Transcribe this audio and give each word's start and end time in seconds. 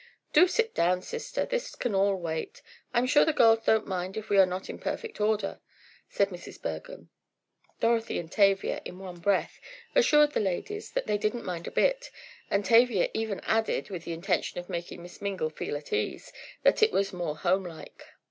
"Do 0.33 0.47
sit 0.47 0.73
down, 0.73 1.03
sister, 1.03 1.45
this 1.45 1.75
can 1.75 1.93
all 1.93 2.15
wait. 2.15 2.63
I'm 2.91 3.05
sure 3.05 3.23
the 3.23 3.33
girls 3.33 3.59
don't 3.65 3.85
mind 3.85 4.17
if 4.17 4.31
we 4.31 4.39
are 4.39 4.47
not 4.47 4.67
in 4.67 4.79
perfect 4.79 5.21
order," 5.21 5.59
said 6.09 6.29
Mrs. 6.29 6.59
Bergham. 6.59 7.11
Dorothy 7.79 8.17
and 8.17 8.31
Tavia, 8.31 8.81
in 8.83 8.97
one 8.97 9.19
breath, 9.19 9.59
assured 9.93 10.31
the 10.31 10.39
ladies 10.39 10.89
that 10.93 11.05
they 11.05 11.19
didn't 11.19 11.45
mind 11.45 11.67
a 11.67 11.71
bit, 11.71 12.09
and 12.49 12.65
Tavia 12.65 13.09
even 13.13 13.41
added, 13.41 13.91
with 13.91 14.03
the 14.03 14.13
intention 14.13 14.59
of 14.59 14.69
making 14.69 15.03
Miss 15.03 15.21
Mingle 15.21 15.51
feel 15.51 15.77
at 15.77 15.93
ease, 15.93 16.33
that 16.63 16.81
it 16.81 16.91
was 16.91 17.13
"more 17.13 17.37
home 17.37 17.63
like." 17.65 18.03